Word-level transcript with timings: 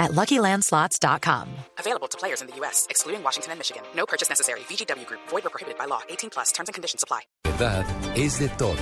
at 0.00 0.10
LuckyLandSlots.com. 0.12 1.46
Available 1.78 2.08
to 2.08 2.18
players 2.18 2.42
in 2.42 2.48
the 2.48 2.56
U.S., 2.56 2.88
excluding 2.90 3.22
Washington 3.22 3.52
and 3.52 3.60
Michigan. 3.60 3.82
No 3.94 4.06
purchase 4.06 4.28
necessary. 4.28 4.60
VGW 4.68 5.06
Group. 5.06 5.20
Void 5.28 5.46
or 5.46 5.50
prohibited 5.50 5.78
by 5.78 5.84
law. 5.84 6.00
18 6.08 6.30
plus. 6.30 6.50
Terms 6.50 6.68
and 6.68 6.74
conditions 6.74 7.04
apply. 7.04 7.20
verdad 7.60 7.84
es 8.16 8.38
de 8.38 8.48
todos. 8.48 8.78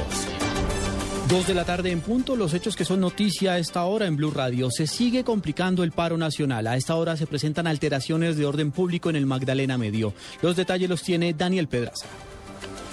Dos 1.28 1.46
de 1.46 1.54
la 1.54 1.64
tarde 1.64 1.90
en 1.90 2.00
punto, 2.00 2.36
los 2.36 2.54
hechos 2.54 2.74
que 2.76 2.84
son 2.84 3.00
noticia 3.00 3.52
a 3.52 3.58
esta 3.58 3.84
hora 3.84 4.06
en 4.06 4.16
Blue 4.16 4.30
Radio. 4.30 4.70
Se 4.70 4.86
sigue 4.86 5.24
complicando 5.24 5.82
el 5.82 5.92
paro 5.92 6.16
nacional. 6.16 6.66
A 6.66 6.76
esta 6.76 6.94
hora 6.94 7.16
se 7.16 7.26
presentan 7.26 7.66
alteraciones 7.66 8.36
de 8.36 8.46
orden 8.46 8.70
público 8.70 9.10
en 9.10 9.16
el 9.16 9.26
Magdalena 9.26 9.76
Medio. 9.76 10.14
Los 10.40 10.56
detalles 10.56 10.88
los 10.88 11.02
tiene 11.02 11.34
Daniel 11.34 11.68
Pedraza. 11.68 12.06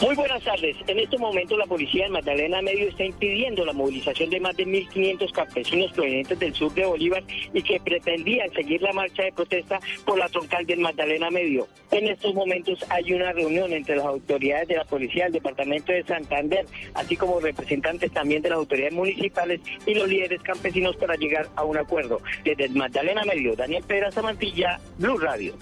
Muy 0.01 0.13
buenas 0.13 0.43
tardes. 0.43 0.75
En 0.87 0.99
este 0.99 1.17
momento 1.17 1.55
la 1.55 1.65
policía 1.65 2.03
de 2.03 2.09
Magdalena 2.09 2.61
Medio 2.61 2.89
está 2.89 3.05
impidiendo 3.05 3.63
la 3.63 3.71
movilización 3.71 4.29
de 4.29 4.41
más 4.41 4.55
de 4.57 4.67
1.500 4.67 5.31
campesinos 5.31 5.93
provenientes 5.93 6.37
del 6.37 6.53
sur 6.53 6.73
de 6.73 6.85
Bolívar 6.85 7.23
y 7.53 7.61
que 7.61 7.79
pretendían 7.79 8.51
seguir 8.51 8.81
la 8.81 8.91
marcha 8.91 9.23
de 9.23 9.31
protesta 9.31 9.79
por 10.05 10.17
la 10.17 10.27
troncal 10.27 10.65
del 10.65 10.79
Magdalena 10.79 11.31
Medio. 11.31 11.69
En 11.91 12.07
estos 12.07 12.33
momentos 12.33 12.83
hay 12.89 13.13
una 13.13 13.31
reunión 13.31 13.71
entre 13.71 13.95
las 13.95 14.05
autoridades 14.05 14.67
de 14.67 14.75
la 14.75 14.83
policía 14.83 15.25
del 15.25 15.33
departamento 15.33 15.93
de 15.93 16.03
Santander, 16.03 16.65
así 16.93 17.15
como 17.15 17.39
representantes 17.39 18.11
también 18.11 18.41
de 18.41 18.49
las 18.49 18.57
autoridades 18.57 18.93
municipales 18.93 19.61
y 19.85 19.93
los 19.93 20.09
líderes 20.09 20.41
campesinos 20.43 20.97
para 20.97 21.15
llegar 21.15 21.47
a 21.55 21.63
un 21.63 21.77
acuerdo. 21.77 22.19
Desde 22.43 22.65
el 22.65 22.75
Magdalena 22.75 23.23
Medio, 23.23 23.55
Daniel 23.55 23.83
Pedraza 23.87 24.21
Mantilla, 24.21 24.77
Blue 24.97 25.17
Radio. 25.17 25.55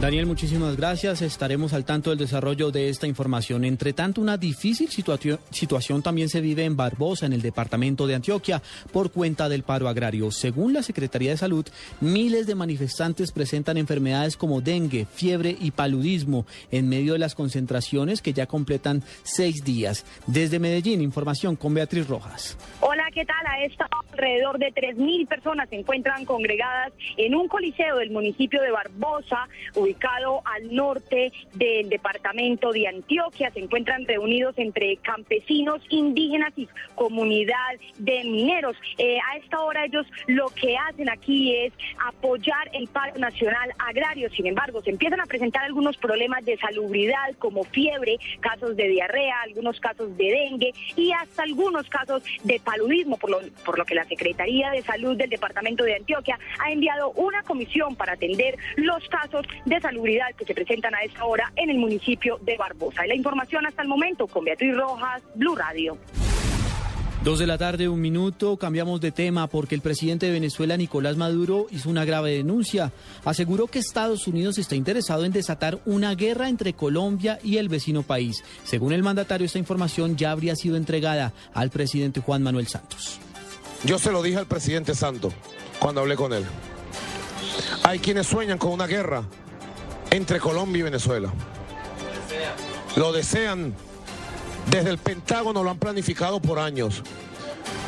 Daniel, 0.00 0.24
muchísimas 0.24 0.78
gracias. 0.78 1.20
Estaremos 1.20 1.74
al 1.74 1.84
tanto 1.84 2.08
del 2.08 2.18
desarrollo 2.18 2.70
de 2.70 2.88
esta 2.88 3.06
información. 3.06 3.66
Entre 3.66 3.92
tanto, 3.92 4.22
una 4.22 4.38
difícil 4.38 4.88
situación, 4.88 6.02
también 6.02 6.30
se 6.30 6.40
vive 6.40 6.64
en 6.64 6.74
Barbosa, 6.74 7.26
en 7.26 7.34
el 7.34 7.42
departamento 7.42 8.06
de 8.06 8.14
Antioquia, 8.14 8.62
por 8.94 9.12
cuenta 9.12 9.50
del 9.50 9.62
paro 9.62 9.88
agrario. 9.88 10.30
Según 10.30 10.72
la 10.72 10.82
Secretaría 10.82 11.32
de 11.32 11.36
Salud, 11.36 11.66
miles 12.00 12.46
de 12.46 12.54
manifestantes 12.54 13.30
presentan 13.30 13.76
enfermedades 13.76 14.38
como 14.38 14.62
dengue, 14.62 15.04
fiebre 15.04 15.54
y 15.60 15.70
paludismo 15.70 16.46
en 16.70 16.88
medio 16.88 17.12
de 17.12 17.18
las 17.18 17.34
concentraciones 17.34 18.22
que 18.22 18.32
ya 18.32 18.46
completan 18.46 19.02
seis 19.22 19.64
días. 19.64 20.06
Desde 20.26 20.58
Medellín, 20.58 21.02
información 21.02 21.56
con 21.56 21.74
Beatriz 21.74 22.08
Rojas. 22.08 22.56
Hola, 22.80 23.04
¿qué 23.12 23.26
tal? 23.26 23.46
A 23.46 23.64
esta 23.64 23.86
alrededor 24.12 24.58
de 24.58 24.72
3.000 24.72 25.28
personas 25.28 25.68
se 25.68 25.76
encuentran 25.76 26.24
congregadas 26.24 26.92
en 27.16 27.34
un 27.34 27.48
coliseo 27.48 27.96
del 27.96 28.10
municipio 28.10 28.60
de 28.60 28.70
Barbosa, 28.70 29.48
al 30.44 30.74
norte 30.74 31.32
del 31.54 31.88
departamento 31.88 32.72
de 32.72 32.88
Antioquia. 32.88 33.50
Se 33.50 33.60
encuentran 33.60 34.06
reunidos 34.06 34.54
entre 34.58 34.96
campesinos, 34.98 35.82
indígenas 35.88 36.52
y 36.56 36.68
comunidad 36.94 37.54
de 37.98 38.24
mineros. 38.24 38.76
Eh, 38.98 39.18
a 39.30 39.36
esta 39.36 39.60
hora 39.60 39.84
ellos 39.84 40.06
lo 40.26 40.48
que 40.48 40.76
hacen 40.76 41.08
aquí 41.08 41.54
es 41.54 41.72
apoyar 42.06 42.70
el 42.72 42.88
paro 42.88 43.18
nacional 43.18 43.72
agrario. 43.78 44.30
Sin 44.30 44.46
embargo, 44.46 44.80
se 44.82 44.90
empiezan 44.90 45.20
a 45.20 45.26
presentar 45.26 45.64
algunos 45.64 45.96
problemas 45.96 46.44
de 46.44 46.56
salubridad 46.58 47.34
como 47.38 47.64
fiebre, 47.64 48.18
casos 48.40 48.76
de 48.76 48.88
diarrea, 48.88 49.40
algunos 49.42 49.80
casos 49.80 50.16
de 50.16 50.24
dengue 50.24 50.72
y 50.96 51.12
hasta 51.12 51.42
algunos 51.42 51.88
casos 51.88 52.22
de 52.44 52.60
paludismo, 52.60 53.16
por 53.16 53.30
lo, 53.30 53.40
por 53.64 53.78
lo 53.78 53.84
que 53.84 53.94
la 53.94 54.04
Secretaría 54.04 54.70
de 54.70 54.82
Salud 54.82 55.16
del 55.16 55.30
Departamento 55.30 55.84
de 55.84 55.96
Antioquia 55.96 56.38
ha 56.58 56.70
enviado 56.70 57.10
una 57.12 57.42
comisión 57.42 57.96
para 57.96 58.14
atender 58.14 58.56
los 58.76 59.06
casos 59.08 59.46
de 59.70 59.80
salubridad 59.80 60.26
que 60.36 60.44
se 60.44 60.52
presentan 60.52 60.94
a 60.94 61.02
esta 61.02 61.24
hora 61.24 61.52
en 61.56 61.70
el 61.70 61.78
municipio 61.78 62.38
de 62.42 62.56
Barbosa. 62.56 63.06
Y 63.06 63.08
la 63.08 63.14
información 63.14 63.64
hasta 63.66 63.82
el 63.82 63.88
momento 63.88 64.26
con 64.26 64.44
Beatriz 64.44 64.76
Rojas, 64.76 65.22
Blue 65.36 65.54
Radio. 65.54 65.96
Dos 67.22 67.38
de 67.38 67.46
la 67.46 67.58
tarde, 67.58 67.88
un 67.88 68.00
minuto, 68.00 68.56
cambiamos 68.56 69.00
de 69.00 69.12
tema 69.12 69.46
porque 69.46 69.74
el 69.74 69.82
presidente 69.82 70.26
de 70.26 70.32
Venezuela, 70.32 70.76
Nicolás 70.76 71.16
Maduro, 71.18 71.66
hizo 71.70 71.90
una 71.90 72.04
grave 72.04 72.32
denuncia. 72.32 72.92
Aseguró 73.24 73.66
que 73.66 73.78
Estados 73.78 74.26
Unidos 74.26 74.58
está 74.58 74.74
interesado 74.74 75.24
en 75.24 75.32
desatar 75.32 75.80
una 75.84 76.14
guerra 76.14 76.48
entre 76.48 76.72
Colombia 76.72 77.38
y 77.44 77.58
el 77.58 77.68
vecino 77.68 78.02
país. 78.02 78.42
Según 78.64 78.92
el 78.92 79.02
mandatario, 79.02 79.44
esta 79.44 79.58
información 79.58 80.16
ya 80.16 80.30
habría 80.30 80.56
sido 80.56 80.76
entregada 80.76 81.32
al 81.52 81.70
presidente 81.70 82.20
Juan 82.20 82.42
Manuel 82.42 82.66
Santos. 82.66 83.20
Yo 83.84 83.98
se 83.98 84.10
lo 84.10 84.22
dije 84.22 84.38
al 84.38 84.46
presidente 84.46 84.94
Santos 84.94 85.34
cuando 85.78 86.00
hablé 86.00 86.16
con 86.16 86.32
él. 86.32 86.44
Hay 87.84 87.98
quienes 87.98 88.26
sueñan 88.26 88.58
con 88.58 88.72
una 88.72 88.86
guerra 88.86 89.24
entre 90.10 90.40
Colombia 90.40 90.80
y 90.80 90.82
Venezuela. 90.82 91.32
Lo 92.96 93.12
desean. 93.12 93.74
Desde 94.70 94.90
el 94.90 94.98
Pentágono 94.98 95.62
lo 95.62 95.70
han 95.70 95.78
planificado 95.78 96.40
por 96.40 96.58
años. 96.58 97.02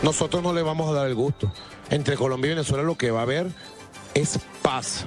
Nosotros 0.03 0.43
no 0.43 0.53
le 0.53 0.63
vamos 0.63 0.91
a 0.91 0.95
dar 0.95 1.07
el 1.07 1.15
gusto. 1.15 1.53
Entre 1.91 2.17
Colombia 2.17 2.49
y 2.49 2.55
Venezuela 2.55 2.83
lo 2.83 2.97
que 2.97 3.11
va 3.11 3.21
a 3.21 3.23
haber 3.23 3.49
es 4.15 4.39
paz. 4.63 5.07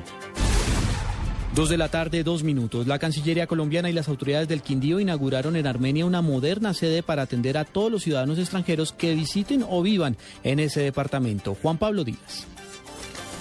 Dos 1.56 1.70
de 1.70 1.78
la 1.78 1.88
tarde, 1.88 2.24
dos 2.24 2.44
minutos. 2.44 2.86
La 2.86 3.00
Cancillería 3.00 3.48
colombiana 3.48 3.90
y 3.90 3.94
las 3.94 4.10
autoridades 4.10 4.50
del 4.50 4.62
Quindío 4.62 5.00
inauguraron 5.00 5.56
en 5.56 5.68
Armenia 5.68 6.06
una 6.06 6.22
moderna 6.22 6.74
sede 6.74 7.02
para 7.02 7.22
atender 7.22 7.58
a 7.58 7.64
todos 7.64 7.90
los 7.90 8.04
ciudadanos 8.04 8.38
extranjeros 8.40 8.92
que 8.92 9.16
visiten 9.16 9.66
o 9.68 9.82
vivan 9.82 10.18
en 10.44 10.60
ese 10.60 10.82
departamento. 10.82 11.56
Juan 11.62 11.78
Pablo 11.78 12.04
Díaz. 12.04 12.46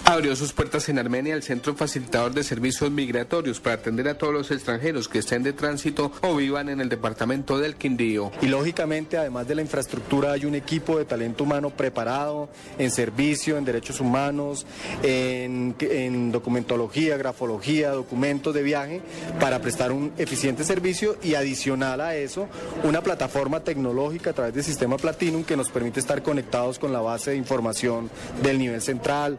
Abrió 0.07 0.37
sus 0.37 0.53
puertas 0.53 0.87
en 0.91 0.99
Armenia 0.99 1.35
el 1.35 1.43
Centro 1.43 1.75
Facilitador 1.75 2.35
de 2.35 2.45
Servicios 2.45 2.91
Migratorios 2.91 3.59
para 3.59 3.77
atender 3.77 4.07
a 4.07 4.19
todos 4.19 4.35
los 4.35 4.51
extranjeros 4.51 5.09
que 5.09 5.19
estén 5.19 5.43
de 5.43 5.55
tránsito 5.55 6.13
o 6.21 6.37
vivan 6.37 6.69
en 6.69 6.83
el 6.83 6.91
departamento 6.91 7.59
del 7.59 7.77
Quindío. 7.77 8.31
Y 8.43 8.49
lógicamente, 8.49 9.17
además 9.17 9.49
de 9.49 9.55
la 9.55 9.63
infraestructura, 9.63 10.33
hay 10.33 10.45
un 10.45 10.55
equipo 10.57 10.99
de 10.99 11.07
talento 11.07 11.45
humano 11.45 11.71
preparado 11.71 12.51
en 12.79 12.91
servicio, 12.91 13.57
en 13.57 13.65
derechos 13.65 13.99
humanos, 13.99 14.67
en, 15.03 15.75
en 15.81 16.31
documentología, 16.31 17.17
grafología, 17.17 17.91
documentos 17.91 18.53
de 18.53 18.63
viaje, 18.63 19.01
para 19.41 19.61
prestar 19.61 19.91
un 19.91 20.13
eficiente 20.19 20.65
servicio 20.65 21.17
y 21.23 21.35
adicional 21.35 22.03
a 22.03 22.15
eso, 22.15 22.47
una 22.85 23.01
plataforma 23.01 23.61
tecnológica 23.61 24.31
a 24.31 24.35
través 24.35 24.55
del 24.55 24.65
sistema 24.65 24.99
Platinum 24.99 25.45
que 25.45 25.57
nos 25.57 25.71
permite 25.71 25.99
estar 25.99 26.23
conectados 26.23 26.79
con 26.79 26.93
la 26.93 27.01
base 27.01 27.31
de 27.31 27.39
información 27.39 28.11
del 28.43 28.59
nivel 28.59 28.83
central, 28.83 29.39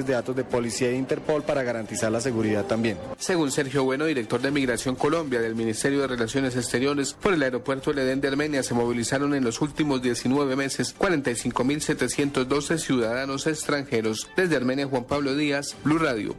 bases 0.00 0.06
de 0.06 0.14
datos 0.14 0.36
de 0.36 0.44
policía 0.44 0.88
e 0.88 0.96
Interpol 0.96 1.42
para 1.42 1.62
garantizar 1.62 2.10
la 2.10 2.20
seguridad 2.20 2.64
también. 2.66 2.98
Según 3.18 3.50
Sergio 3.50 3.84
Bueno, 3.84 4.04
director 4.06 4.40
de 4.40 4.50
Migración 4.50 4.96
Colombia 4.96 5.40
del 5.40 5.54
Ministerio 5.54 6.00
de 6.00 6.06
Relaciones 6.08 6.56
Exteriores, 6.56 7.12
por 7.12 7.34
el 7.34 7.42
aeropuerto 7.42 7.90
El 7.90 7.98
Edén 7.98 8.20
de 8.20 8.28
Armenia 8.28 8.62
se 8.62 8.74
movilizaron 8.74 9.34
en 9.34 9.44
los 9.44 9.60
últimos 9.60 10.02
19 10.02 10.56
meses 10.56 10.94
45.712 10.98 12.78
ciudadanos 12.78 13.46
extranjeros. 13.46 14.28
Desde 14.36 14.56
Armenia, 14.56 14.86
Juan 14.86 15.04
Pablo 15.04 15.34
Díaz, 15.34 15.76
Blue 15.84 15.98
Radio. 15.98 16.36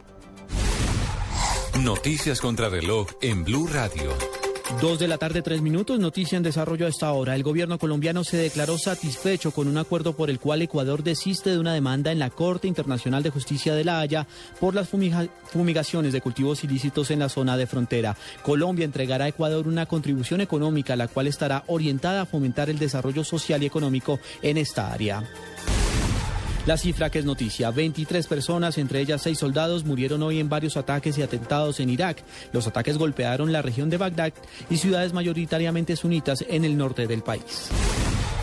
Noticias 1.80 2.40
contra 2.40 2.68
reloj 2.68 3.08
en 3.22 3.44
Blue 3.44 3.66
Radio. 3.66 4.41
Dos 4.80 4.98
de 4.98 5.06
la 5.06 5.18
tarde, 5.18 5.42
tres 5.42 5.60
minutos. 5.60 5.98
Noticia 5.98 6.36
en 6.36 6.42
desarrollo 6.42 6.86
a 6.86 6.88
esta 6.88 7.12
hora. 7.12 7.34
El 7.34 7.42
gobierno 7.42 7.78
colombiano 7.78 8.24
se 8.24 8.36
declaró 8.36 8.78
satisfecho 8.78 9.50
con 9.52 9.68
un 9.68 9.76
acuerdo 9.76 10.14
por 10.14 10.30
el 10.30 10.40
cual 10.40 10.62
Ecuador 10.62 11.02
desiste 11.02 11.50
de 11.50 11.58
una 11.58 11.74
demanda 11.74 12.10
en 12.10 12.18
la 12.18 12.30
Corte 12.30 12.68
Internacional 12.68 13.22
de 13.22 13.30
Justicia 13.30 13.74
de 13.74 13.84
La 13.84 14.00
Haya 14.00 14.26
por 14.60 14.74
las 14.74 14.88
fumiga 14.88 15.28
fumigaciones 15.44 16.12
de 16.12 16.20
cultivos 16.20 16.64
ilícitos 16.64 17.10
en 17.10 17.18
la 17.18 17.28
zona 17.28 17.56
de 17.56 17.66
frontera. 17.66 18.16
Colombia 18.42 18.84
entregará 18.84 19.26
a 19.26 19.28
Ecuador 19.28 19.68
una 19.68 19.86
contribución 19.86 20.40
económica, 20.40 20.96
la 20.96 21.08
cual 21.08 21.26
estará 21.26 21.64
orientada 21.66 22.22
a 22.22 22.26
fomentar 22.26 22.70
el 22.70 22.78
desarrollo 22.78 23.24
social 23.24 23.62
y 23.62 23.66
económico 23.66 24.18
en 24.42 24.58
esta 24.58 24.92
área. 24.92 25.22
La 26.64 26.76
cifra 26.76 27.10
que 27.10 27.18
es 27.18 27.24
noticia, 27.24 27.72
23 27.72 28.24
personas, 28.28 28.78
entre 28.78 29.00
ellas 29.00 29.22
6 29.22 29.36
soldados, 29.36 29.84
murieron 29.84 30.22
hoy 30.22 30.38
en 30.38 30.48
varios 30.48 30.76
ataques 30.76 31.18
y 31.18 31.22
atentados 31.22 31.80
en 31.80 31.90
Irak. 31.90 32.22
Los 32.52 32.68
ataques 32.68 32.98
golpearon 32.98 33.50
la 33.50 33.62
región 33.62 33.90
de 33.90 33.96
Bagdad 33.96 34.32
y 34.70 34.76
ciudades 34.76 35.12
mayoritariamente 35.12 35.96
sunitas 35.96 36.44
en 36.48 36.64
el 36.64 36.76
norte 36.76 37.08
del 37.08 37.22
país. 37.22 37.68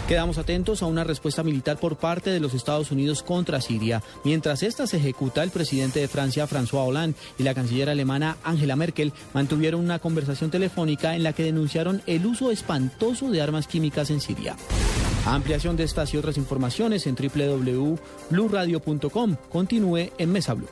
Quedamos 0.09 0.37
atentos 0.37 0.81
a 0.81 0.87
una 0.87 1.05
respuesta 1.05 1.43
militar 1.43 1.77
por 1.77 1.95
parte 1.95 2.29
de 2.29 2.41
los 2.41 2.53
Estados 2.53 2.91
Unidos 2.91 3.23
contra 3.23 3.61
Siria. 3.61 4.03
Mientras 4.25 4.63
esta 4.63 4.85
se 4.85 4.97
ejecuta, 4.97 5.41
el 5.41 5.51
presidente 5.51 6.01
de 6.01 6.09
Francia, 6.09 6.45
François 6.45 6.87
Hollande, 6.87 7.15
y 7.37 7.43
la 7.43 7.53
canciller 7.53 7.89
alemana 7.89 8.35
Angela 8.43 8.75
Merkel 8.75 9.13
mantuvieron 9.33 9.79
una 9.79 9.99
conversación 9.99 10.51
telefónica 10.51 11.15
en 11.15 11.23
la 11.23 11.31
que 11.31 11.43
denunciaron 11.43 12.01
el 12.05 12.25
uso 12.25 12.51
espantoso 12.51 13.29
de 13.31 13.41
armas 13.41 13.67
químicas 13.67 14.09
en 14.09 14.19
Siria. 14.19 14.57
Ampliación 15.25 15.75
de 15.77 15.83
estas 15.83 16.13
y 16.13 16.17
otras 16.17 16.37
informaciones 16.37 17.07
en 17.07 17.15
www.bluradio.com. 17.15 19.35
Continúe 19.51 20.11
en 20.17 20.31
Mesa 20.31 20.53
Blue. 20.53 20.67